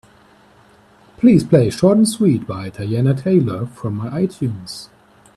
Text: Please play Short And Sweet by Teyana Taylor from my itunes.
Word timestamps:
Please 1.17 1.43
play 1.43 1.69
Short 1.69 1.95
And 1.95 2.09
Sweet 2.09 2.47
by 2.47 2.71
Teyana 2.71 3.15
Taylor 3.21 3.67
from 3.67 3.93
my 3.97 4.09
itunes. 4.09 4.89